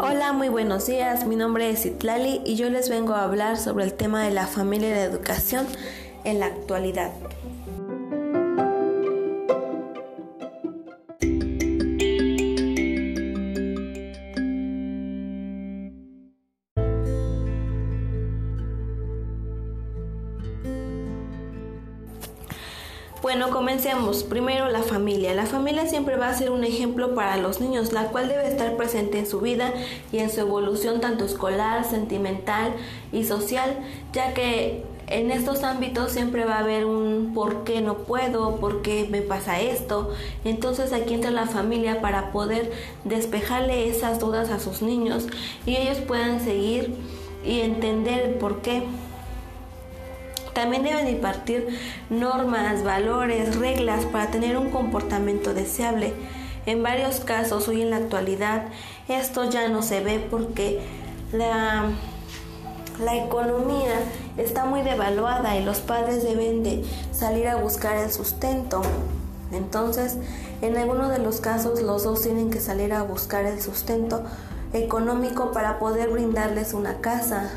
Hola, 0.00 0.32
muy 0.32 0.48
buenos 0.48 0.86
días. 0.86 1.24
Mi 1.26 1.36
nombre 1.36 1.70
es 1.70 1.86
Itlali 1.86 2.40
y 2.44 2.56
yo 2.56 2.68
les 2.68 2.88
vengo 2.88 3.14
a 3.14 3.22
hablar 3.22 3.56
sobre 3.56 3.84
el 3.84 3.94
tema 3.94 4.24
de 4.24 4.32
la 4.32 4.48
familia 4.48 4.88
y 4.88 4.94
la 4.94 5.04
educación 5.04 5.66
en 6.24 6.40
la 6.40 6.46
actualidad. 6.46 7.12
Bueno, 23.20 23.50
comencemos. 23.50 24.22
Primero 24.22 24.68
la 24.68 24.82
familia. 24.82 25.34
La 25.34 25.46
familia 25.46 25.88
siempre 25.88 26.16
va 26.16 26.28
a 26.28 26.34
ser 26.34 26.50
un 26.50 26.62
ejemplo 26.62 27.16
para 27.16 27.36
los 27.36 27.60
niños, 27.60 27.92
la 27.92 28.04
cual 28.08 28.28
debe 28.28 28.46
estar 28.46 28.76
presente 28.76 29.18
en 29.18 29.26
su 29.26 29.40
vida 29.40 29.72
y 30.12 30.18
en 30.18 30.30
su 30.30 30.38
evolución 30.38 31.00
tanto 31.00 31.24
escolar, 31.24 31.84
sentimental 31.84 32.74
y 33.10 33.24
social, 33.24 33.76
ya 34.12 34.34
que 34.34 34.84
en 35.08 35.32
estos 35.32 35.64
ámbitos 35.64 36.12
siempre 36.12 36.44
va 36.44 36.56
a 36.56 36.58
haber 36.60 36.84
un 36.84 37.32
por 37.34 37.64
qué 37.64 37.80
no 37.80 37.98
puedo, 37.98 38.56
por 38.56 38.82
qué 38.82 39.08
me 39.10 39.20
pasa 39.20 39.60
esto. 39.60 40.12
Entonces 40.44 40.92
aquí 40.92 41.14
entra 41.14 41.32
la 41.32 41.46
familia 41.46 42.00
para 42.00 42.30
poder 42.30 42.70
despejarle 43.02 43.88
esas 43.88 44.20
dudas 44.20 44.50
a 44.50 44.60
sus 44.60 44.80
niños 44.80 45.26
y 45.66 45.74
ellos 45.74 45.98
puedan 45.98 46.38
seguir 46.38 46.94
y 47.44 47.62
entender 47.62 48.20
el 48.20 48.34
por 48.34 48.62
qué. 48.62 48.84
También 50.58 50.82
deben 50.82 51.06
impartir 51.06 51.68
normas, 52.10 52.82
valores, 52.82 53.56
reglas 53.60 54.04
para 54.06 54.32
tener 54.32 54.56
un 54.56 54.70
comportamiento 54.70 55.54
deseable. 55.54 56.12
En 56.66 56.82
varios 56.82 57.20
casos, 57.20 57.68
hoy 57.68 57.82
en 57.82 57.90
la 57.90 57.98
actualidad, 57.98 58.64
esto 59.06 59.48
ya 59.48 59.68
no 59.68 59.82
se 59.82 60.00
ve 60.00 60.18
porque 60.18 60.80
la, 61.32 61.90
la 62.98 63.24
economía 63.24 64.00
está 64.36 64.64
muy 64.64 64.82
devaluada 64.82 65.56
y 65.56 65.64
los 65.64 65.78
padres 65.78 66.24
deben 66.24 66.64
de 66.64 66.84
salir 67.12 67.46
a 67.46 67.54
buscar 67.54 67.96
el 67.96 68.10
sustento. 68.10 68.82
Entonces, 69.52 70.16
en 70.60 70.76
algunos 70.76 71.10
de 71.10 71.20
los 71.20 71.40
casos, 71.40 71.82
los 71.82 72.02
dos 72.02 72.22
tienen 72.22 72.50
que 72.50 72.58
salir 72.58 72.92
a 72.94 73.04
buscar 73.04 73.44
el 73.44 73.62
sustento 73.62 74.24
económico 74.72 75.52
para 75.52 75.78
poder 75.78 76.08
brindarles 76.08 76.74
una 76.74 76.96
casa, 77.00 77.48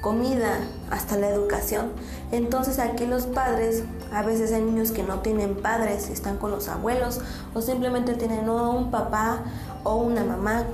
comida, 0.00 0.60
hasta 0.90 1.16
la 1.16 1.28
educación. 1.28 1.92
Entonces 2.30 2.78
aquí 2.78 3.06
los 3.06 3.26
padres, 3.26 3.84
a 4.12 4.22
veces 4.22 4.52
hay 4.52 4.62
niños 4.62 4.90
que 4.90 5.02
no 5.02 5.20
tienen 5.20 5.56
padres, 5.56 6.08
están 6.08 6.38
con 6.38 6.50
los 6.50 6.68
abuelos 6.68 7.20
o 7.54 7.60
simplemente 7.60 8.14
tienen 8.14 8.48
un 8.48 8.90
papá 8.90 9.42
o 9.84 9.96
una 9.96 10.24
mamá. 10.24 10.64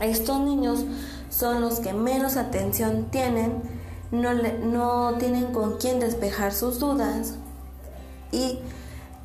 Estos 0.00 0.40
niños 0.40 0.84
son 1.30 1.60
los 1.60 1.80
que 1.80 1.92
menos 1.92 2.36
atención 2.36 3.06
tienen, 3.10 3.62
no, 4.10 4.32
no 4.34 5.16
tienen 5.18 5.52
con 5.52 5.78
quién 5.78 6.00
despejar 6.00 6.52
sus 6.52 6.78
dudas 6.78 7.34
y 8.32 8.58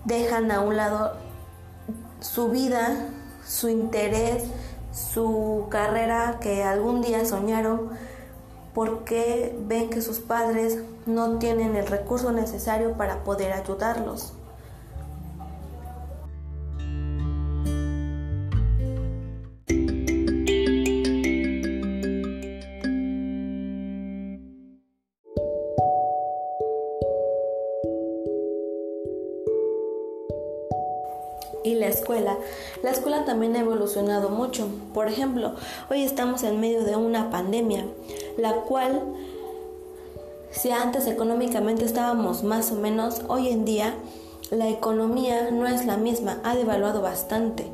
dejan 0.05 0.51
a 0.51 0.61
un 0.61 0.77
lado 0.77 1.13
su 2.19 2.49
vida, 2.49 3.07
su 3.45 3.69
interés, 3.69 4.43
su 4.91 5.67
carrera 5.69 6.37
que 6.41 6.63
algún 6.63 7.01
día 7.01 7.25
soñaron 7.25 7.89
porque 8.73 9.55
ven 9.67 9.89
que 9.89 10.01
sus 10.01 10.19
padres 10.19 10.79
no 11.05 11.39
tienen 11.39 11.75
el 11.75 11.87
recurso 11.87 12.31
necesario 12.31 12.93
para 12.93 13.23
poder 13.23 13.53
ayudarlos. 13.53 14.33
Y 31.63 31.75
la 31.75 31.87
escuela. 31.87 32.37
La 32.83 32.91
escuela 32.91 33.25
también 33.25 33.55
ha 33.55 33.59
evolucionado 33.59 34.29
mucho. 34.29 34.67
Por 34.93 35.07
ejemplo, 35.07 35.53
hoy 35.89 36.03
estamos 36.03 36.43
en 36.43 36.59
medio 36.59 36.83
de 36.83 36.95
una 36.95 37.29
pandemia, 37.29 37.85
la 38.37 38.53
cual, 38.53 39.01
si 40.51 40.71
antes 40.71 41.07
económicamente 41.07 41.85
estábamos 41.85 42.43
más 42.43 42.71
o 42.71 42.75
menos, 42.75 43.21
hoy 43.27 43.49
en 43.49 43.65
día 43.65 43.95
la 44.51 44.67
economía 44.67 45.51
no 45.51 45.67
es 45.67 45.85
la 45.85 45.97
misma, 45.97 46.39
ha 46.43 46.55
devaluado 46.55 47.01
bastante. 47.01 47.67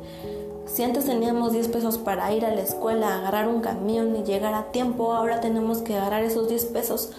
Si 0.66 0.82
antes 0.82 1.06
teníamos 1.06 1.52
10 1.52 1.68
pesos 1.68 1.96
para 1.96 2.30
ir 2.32 2.44
a 2.44 2.54
la 2.54 2.60
escuela, 2.60 3.16
agarrar 3.16 3.48
un 3.48 3.62
camión 3.62 4.14
y 4.14 4.24
llegar 4.24 4.52
a 4.52 4.72
tiempo, 4.72 5.14
ahora 5.14 5.40
tenemos 5.40 5.78
que 5.78 5.96
agarrar 5.96 6.22
esos 6.22 6.48
10 6.48 6.66
pesos 6.66 7.12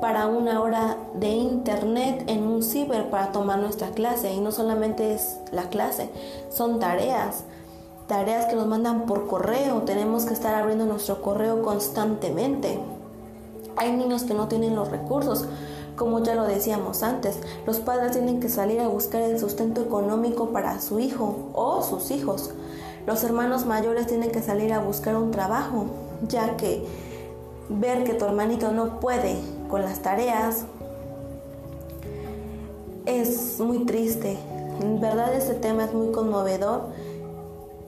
para 0.00 0.26
una 0.26 0.60
hora 0.60 0.96
de 1.14 1.28
internet 1.28 2.24
en 2.26 2.42
un 2.44 2.62
ciber 2.62 3.10
para 3.10 3.32
tomar 3.32 3.58
nuestra 3.58 3.90
clase. 3.90 4.32
Y 4.32 4.40
no 4.40 4.52
solamente 4.52 5.14
es 5.14 5.38
la 5.52 5.68
clase, 5.68 6.10
son 6.50 6.80
tareas. 6.80 7.44
Tareas 8.08 8.46
que 8.46 8.56
nos 8.56 8.66
mandan 8.66 9.06
por 9.06 9.26
correo. 9.26 9.82
Tenemos 9.82 10.24
que 10.24 10.34
estar 10.34 10.54
abriendo 10.54 10.86
nuestro 10.86 11.22
correo 11.22 11.62
constantemente. 11.62 12.78
Hay 13.76 13.92
niños 13.92 14.24
que 14.24 14.34
no 14.34 14.48
tienen 14.48 14.74
los 14.74 14.90
recursos. 14.90 15.46
Como 15.96 16.22
ya 16.22 16.34
lo 16.34 16.44
decíamos 16.44 17.02
antes, 17.02 17.38
los 17.66 17.78
padres 17.78 18.12
tienen 18.12 18.40
que 18.40 18.48
salir 18.48 18.80
a 18.80 18.88
buscar 18.88 19.22
el 19.22 19.38
sustento 19.38 19.82
económico 19.82 20.48
para 20.48 20.80
su 20.80 20.98
hijo 20.98 21.50
o 21.52 21.82
sus 21.82 22.10
hijos. 22.10 22.50
Los 23.06 23.22
hermanos 23.24 23.66
mayores 23.66 24.06
tienen 24.06 24.30
que 24.30 24.42
salir 24.42 24.72
a 24.72 24.78
buscar 24.78 25.16
un 25.16 25.30
trabajo, 25.30 25.86
ya 26.28 26.56
que 26.56 26.86
ver 27.68 28.04
que 28.04 28.14
tu 28.14 28.24
hermanito 28.24 28.72
no 28.72 29.00
puede 29.00 29.36
con 29.72 29.80
las 29.80 30.00
tareas 30.00 30.66
es 33.06 33.58
muy 33.58 33.86
triste. 33.86 34.36
En 34.82 35.00
verdad 35.00 35.32
este 35.32 35.54
tema 35.54 35.84
es 35.84 35.94
muy 35.94 36.12
conmovedor 36.12 36.88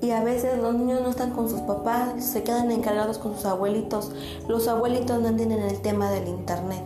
y 0.00 0.12
a 0.12 0.24
veces 0.24 0.56
los 0.56 0.72
niños 0.72 1.02
no 1.02 1.10
están 1.10 1.32
con 1.32 1.50
sus 1.50 1.60
papás, 1.60 2.24
se 2.24 2.42
quedan 2.42 2.70
encargados 2.70 3.18
con 3.18 3.34
sus 3.34 3.44
abuelitos. 3.44 4.12
Los 4.48 4.66
abuelitos 4.66 5.20
no 5.20 5.28
entienden 5.28 5.60
el 5.60 5.78
tema 5.82 6.10
del 6.10 6.26
internet. 6.26 6.80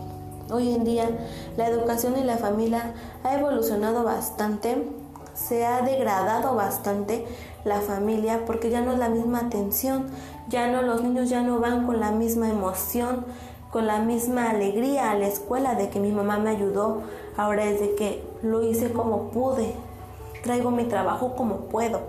Hoy 0.51 0.73
en 0.73 0.83
día 0.83 1.09
la 1.55 1.69
educación 1.69 2.17
y 2.19 2.25
la 2.25 2.35
familia 2.35 2.93
ha 3.23 3.39
evolucionado 3.39 4.03
bastante, 4.03 4.85
se 5.33 5.65
ha 5.65 5.81
degradado 5.81 6.55
bastante 6.55 7.25
la 7.63 7.79
familia 7.79 8.43
porque 8.45 8.69
ya 8.69 8.81
no 8.81 8.91
es 8.91 8.99
la 8.99 9.07
misma 9.07 9.39
atención, 9.39 10.07
ya 10.49 10.69
no 10.69 10.81
los 10.81 11.01
niños 11.01 11.29
ya 11.29 11.41
no 11.41 11.61
van 11.61 11.85
con 11.85 12.01
la 12.01 12.11
misma 12.11 12.49
emoción, 12.49 13.23
con 13.71 13.85
la 13.85 13.99
misma 13.99 14.49
alegría 14.49 15.11
a 15.11 15.15
la 15.15 15.27
escuela 15.27 15.75
de 15.75 15.89
que 15.89 15.99
mi 15.99 16.11
mamá 16.11 16.37
me 16.39 16.49
ayudó, 16.49 17.03
ahora 17.37 17.65
es 17.65 17.79
de 17.79 17.95
que 17.95 18.23
lo 18.41 18.63
hice 18.63 18.91
como 18.91 19.29
pude, 19.29 19.73
traigo 20.43 20.71
mi 20.71 20.85
trabajo 20.85 21.35
como 21.35 21.57
puedo. 21.67 21.99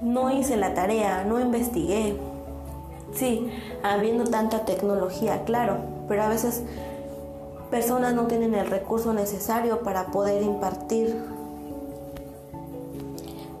No 0.00 0.30
hice 0.30 0.56
la 0.56 0.72
tarea, 0.72 1.24
no 1.24 1.38
investigué. 1.38 2.18
Sí, 3.14 3.52
habiendo 3.82 4.24
tanta 4.24 4.64
tecnología, 4.64 5.44
claro, 5.44 5.78
pero 6.08 6.22
a 6.22 6.28
veces 6.28 6.62
personas 7.70 8.14
no 8.14 8.26
tienen 8.26 8.54
el 8.54 8.66
recurso 8.66 9.12
necesario 9.12 9.80
para 9.80 10.06
poder 10.06 10.42
impartir 10.42 11.22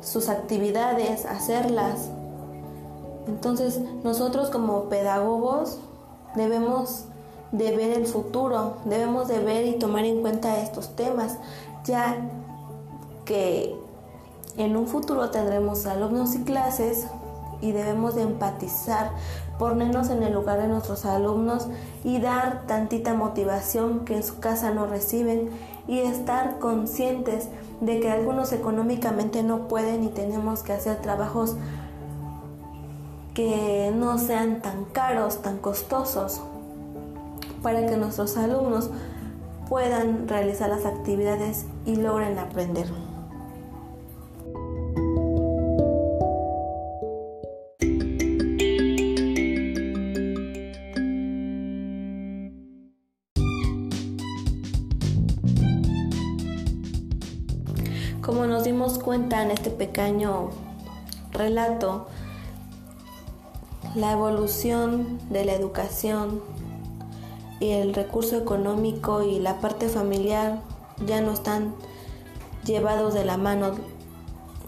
sus 0.00 0.28
actividades, 0.28 1.26
hacerlas. 1.26 2.08
Entonces 3.28 3.80
nosotros 4.02 4.48
como 4.50 4.84
pedagogos 4.84 5.78
debemos 6.34 7.04
de 7.52 7.76
ver 7.76 7.96
el 7.96 8.06
futuro, 8.06 8.76
debemos 8.84 9.28
de 9.28 9.40
ver 9.40 9.66
y 9.66 9.78
tomar 9.78 10.04
en 10.04 10.20
cuenta 10.20 10.60
estos 10.60 10.94
temas, 10.94 11.38
ya 11.84 12.16
que 13.24 13.76
en 14.56 14.76
un 14.76 14.86
futuro 14.86 15.30
tendremos 15.30 15.86
alumnos 15.86 16.34
y 16.34 16.42
clases 16.44 17.06
y 17.60 17.72
debemos 17.72 18.14
de 18.14 18.22
empatizar, 18.22 19.10
ponernos 19.58 20.08
en 20.10 20.22
el 20.22 20.32
lugar 20.32 20.60
de 20.60 20.68
nuestros 20.68 21.04
alumnos 21.04 21.68
y 22.04 22.20
dar 22.20 22.66
tantita 22.66 23.14
motivación 23.14 24.04
que 24.04 24.16
en 24.16 24.22
su 24.22 24.38
casa 24.38 24.70
no 24.70 24.86
reciben 24.86 25.50
y 25.86 25.98
estar 25.98 26.58
conscientes 26.58 27.48
de 27.80 28.00
que 28.00 28.10
algunos 28.10 28.52
económicamente 28.52 29.42
no 29.42 29.68
pueden 29.68 30.04
y 30.04 30.08
tenemos 30.08 30.62
que 30.62 30.72
hacer 30.72 31.00
trabajos 31.02 31.56
que 33.34 33.92
no 33.94 34.18
sean 34.18 34.60
tan 34.60 34.84
caros, 34.86 35.42
tan 35.42 35.58
costosos, 35.58 36.40
para 37.62 37.86
que 37.86 37.96
nuestros 37.96 38.36
alumnos 38.36 38.90
puedan 39.68 40.26
realizar 40.26 40.68
las 40.68 40.84
actividades 40.84 41.66
y 41.86 41.96
logren 41.96 42.38
aprender. 42.38 42.86
Como 58.20 58.46
nos 58.46 58.64
dimos 58.64 58.98
cuenta 58.98 59.42
en 59.42 59.50
este 59.50 59.70
pequeño 59.70 60.50
relato, 61.32 62.06
la 63.94 64.12
evolución 64.12 65.18
de 65.30 65.44
la 65.44 65.54
educación 65.54 66.40
y 67.58 67.70
el 67.70 67.92
recurso 67.92 68.38
económico 68.38 69.22
y 69.22 69.40
la 69.40 69.60
parte 69.60 69.88
familiar 69.88 70.60
ya 71.06 71.20
no 71.20 71.32
están 71.32 71.74
llevados 72.64 73.14
de 73.14 73.24
la 73.24 73.36
mano. 73.36 73.72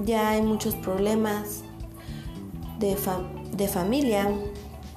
Ya 0.04 0.30
hay 0.30 0.42
muchos 0.42 0.74
problemas 0.74 1.62
de, 2.80 2.96
de 3.56 3.68
familia, 3.68 4.28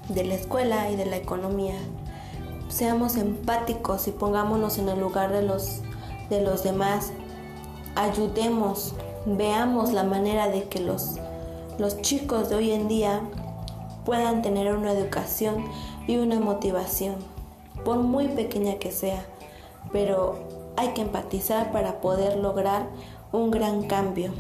de 0.10 0.24
la 0.24 0.34
escuela 0.34 0.90
y 0.90 0.96
de 0.96 1.06
la 1.06 1.18
economía. 1.18 1.76
Seamos 2.68 3.18
empáticos 3.18 4.08
y 4.08 4.12
pongámonos 4.12 4.80
en 4.80 4.90
el 4.90 5.00
lugar 5.00 5.32
de 5.32 5.44
los, 5.44 5.82
de 6.32 6.42
los 6.42 6.64
demás. 6.64 7.12
Ayudemos, 7.96 8.96
veamos 9.28 9.94
la 9.94 10.04
manera 10.04 10.50
de 10.50 10.64
que 10.64 10.80
los, 10.80 11.18
los 11.78 12.02
chicos 12.02 12.50
de 12.50 12.56
hoy 12.56 12.72
en 12.72 12.88
día 12.88 13.22
puedan 14.06 14.42
tener 14.42 14.74
una 14.76 14.92
educación 14.92 15.66
y 16.08 16.18
una 16.18 16.40
motivación, 16.40 17.16
por 17.84 17.98
muy 17.98 18.28
pequeña 18.28 18.76
que 18.76 18.92
sea, 18.92 19.26
pero 19.92 20.40
hay 20.78 20.90
que 20.90 21.02
empatizar 21.02 21.72
para 21.72 22.00
poder 22.02 22.38
lograr 22.38 22.88
un 23.32 23.52
gran 23.52 23.84
cambio. 23.84 24.32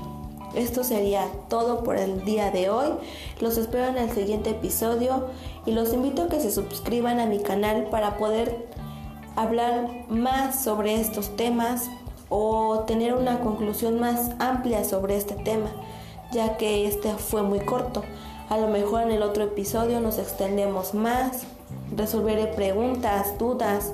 Esto 0.54 0.86
sería 0.86 1.28
todo 1.50 1.84
por 1.84 1.98
el 1.98 2.24
día 2.24 2.50
de 2.50 2.70
hoy. 2.70 2.94
Los 3.42 3.58
espero 3.58 3.88
en 3.88 3.98
el 3.98 4.10
siguiente 4.12 4.52
episodio 4.52 5.26
y 5.66 5.72
los 5.72 5.94
invito 5.94 6.24
a 6.24 6.28
que 6.30 6.40
se 6.40 6.50
suscriban 6.50 7.20
a 7.20 7.26
mi 7.26 7.40
canal 7.40 7.88
para 7.92 8.18
poder 8.18 8.68
hablar 9.36 9.90
más 10.08 10.64
sobre 10.64 10.96
estos 10.96 11.36
temas 11.36 11.90
o 12.30 12.86
tener 12.88 13.14
una 13.14 13.42
conclusión 13.42 14.00
más 14.00 14.32
amplia 14.40 14.86
sobre 14.86 15.18
este 15.18 15.36
tema, 15.36 15.70
ya 16.32 16.56
que 16.56 16.88
este 16.88 17.10
fue 17.16 17.44
muy 17.44 17.60
corto. 17.60 18.04
A 18.50 18.58
lo 18.58 18.68
mejor 18.68 19.02
en 19.02 19.12
el 19.12 19.24
otro 19.24 19.44
episodio 19.44 20.00
nos 20.00 20.20
extendemos 20.20 20.94
más, 20.94 21.44
resolveré 21.96 22.48
preguntas, 22.48 23.38
dudas, 23.40 23.92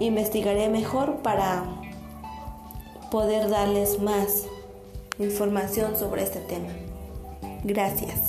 investigaré 0.00 0.70
mejor 0.70 1.16
para 1.16 1.64
poder 3.10 3.50
darles 3.50 4.00
más 4.00 4.44
información 5.18 5.96
sobre 5.96 6.22
este 6.22 6.40
tema. 6.40 6.70
Gracias. 7.64 8.23